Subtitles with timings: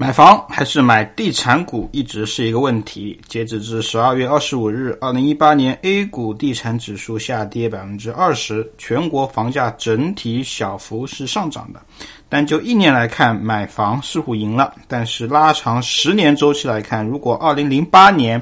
[0.00, 3.20] 买房还是买地产股一直是一个问题。
[3.28, 11.82] 截止至十二月二十五日，二零一八年 A 股地产指数下跌百分之二十，全国房价整体小幅是上涨的。
[12.30, 14.72] 但就一年来看，买房似乎赢了。
[14.88, 18.40] 但是拉长十年周期来看，如果二零零八年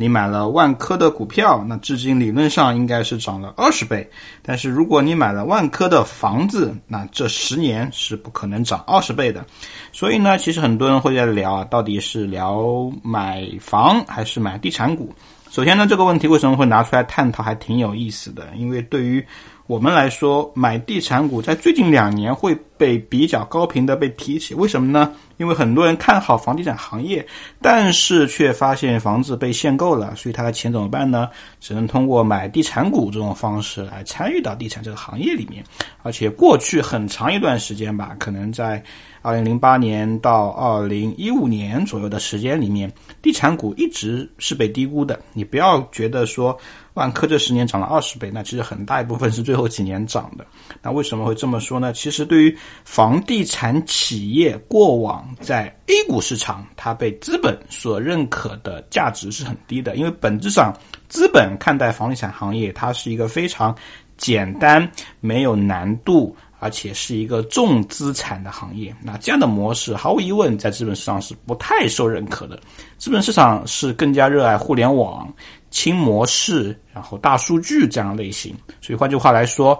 [0.00, 4.08] 你买了万科的股票，那至今理论上应该是涨了二十倍。
[4.40, 9.44] 但是如果你买了万科的房子，那这十年是不可能涨二十倍的。
[9.92, 15.14] 所以呢，其实很多人会在聊啊，到底是聊买房还是买地产股？
[15.50, 19.22] 首先呢，这个问题为什么会拿出来探讨，还挺有意思的，因为对于。
[19.70, 25.12] 我们来说，买地产股在最近两年会被比较高频的被提起，为什么呢？
[25.36, 27.24] 因为很多人看好房地产行业，
[27.62, 31.28] 但是却发现房子被限购了，所以他的钱怎么办呢？
[31.60, 35.62] 只能通过买地产股这种方式来参与到地产这个行业里面。
[36.02, 38.82] 而且过去很长一段时间吧，可能在
[39.22, 42.92] 二零零八年到二零一五年左右的时间里面，
[43.22, 45.20] 地产股一直是被低估的。
[45.32, 46.58] 你不要觉得说。
[46.94, 50.44] 万科这十年涨了二十倍，那其实很大一部分是最后几年涨的。
[50.82, 51.92] 那为什么会这么说呢？
[51.92, 60.76] 其实对于房地产企业过往在 A 股市场，它被资本所认可的价值是很低的，因为本质上
[61.08, 63.74] 资本看待房地产行业，它是一个非常
[64.16, 66.36] 简单、没有难度。
[66.60, 72.60] 而且是一个重资产的行业，那这样的模式毫无疑问在资本市场是不太受认可的。
[72.98, 75.32] 资本市场是更加热爱互联网、
[75.70, 78.54] 轻模式，然后大数据这样类型。
[78.82, 79.76] 所以换句话来说，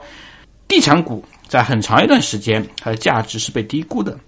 [0.66, 4.18] 地产股在很长一段时间它的价值是被低估的。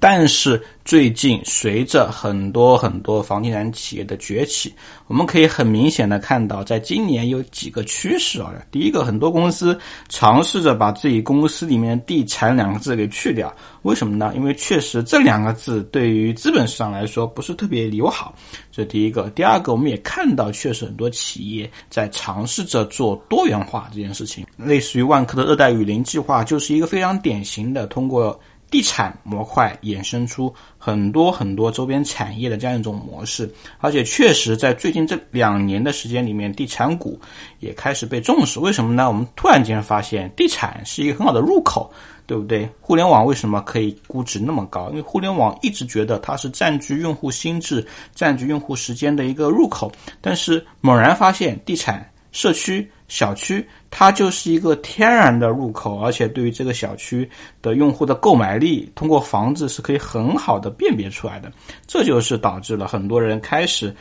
[0.00, 4.72] 但是最近，随着很多很多房地产企业的崛起，
[5.06, 8.52] 我们可以很明显的看到，在今年有几个趋势啊。
[8.70, 14.32] 第一个，很多公司尝试着把自己公司里面“地产”两个字给去掉，为什么呢？
[14.36, 18.34] 因为确实这两个字对于资本市场来说不是特别友好。
[18.70, 19.28] 这第一个。
[19.30, 28.38] 第二个，我们也看到，确实很多企业在尝试着做多元化这件事情，类似于万科的热带雨林计划，就是一个非常典型的通过。
[28.70, 37.18] 地产模块衍生出很多很多周边产业的这样一种模式，而且确实在最近这两年的时间里面，地产股
[37.60, 38.60] 也开始被重视。
[38.60, 39.08] 为什么呢？
[39.08, 41.90] 我们突然间发现，地产是一个很好的入口，
[42.26, 42.68] 对不对？
[42.80, 44.90] 互联网为什么可以估值那么高？
[44.90, 49.90] 因为互联网一直觉得它是占据用户心智、占据用户时间的一个入口，
[50.20, 52.06] 但是猛然发现，地产
[52.38, 52.88] 社区。
[53.08, 57.28] 小区它就是一个天然的入口，而且对于这个小区
[57.62, 61.50] 的用户的购买力，通过房子是可以很好的辨别出来的。
[61.86, 63.96] 这就是导致了很多人开始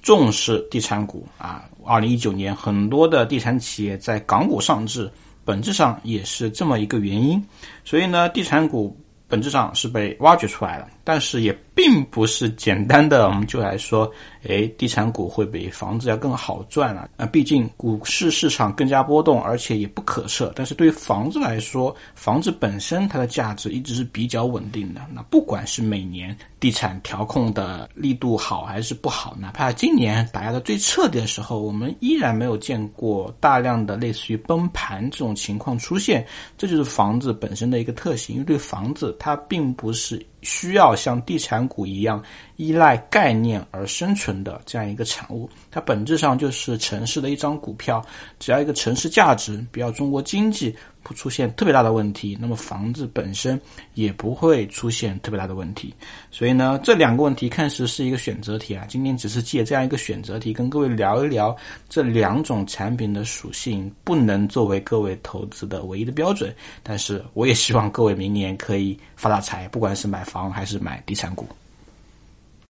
[0.00, 1.64] 重视地产股啊。
[1.84, 5.10] 二零一九年，很多的地产企业在港股上市，
[5.44, 7.44] 本质上也是这么一个原因。
[7.84, 11.52] 所以呢，地产股本质上是被挖掘出来了，但是也。
[11.74, 14.10] 并不是简单的，我们就来说，
[14.46, 17.08] 哎，地产股会比房子要更好赚啊。
[17.16, 20.52] 啊，毕竟股市市场更加波动，而且也不可测。
[20.54, 25.00] 但是对于房子来说，房子本身它的价值一直是比较稳定的。
[25.12, 36.26] 那不管是每年地产调控的力度好还是不好，哪怕今年打压的最彻底的时候，我们依然没有见过大量的类似于崩盘这种情况出现。
[36.58, 40.24] 这就是房子本身的一个特性，因为对房子它并不是。
[40.42, 42.22] 需要像地产股一样
[42.56, 48.04] 依赖概念而生存的这样一个产物，它本质上就是城市的一张股票。
[48.38, 50.76] 只要一个城市价值，比要中国经济。
[51.02, 53.60] 不出现特别大的问题，那么房子本身
[53.94, 55.92] 也不会出现特别大的问题。
[56.30, 58.84] 所以呢，这两个问题看似是一个选择题啊。
[58.88, 61.56] 今天只是借这样一个选择题，跟各位聊一聊
[61.88, 66.54] 这两种产品的属性，不能作为各位投资的唯一的标准。
[66.82, 71.46] 但是，我也希望各位明年可以发大财，不管是买房还是买地产股。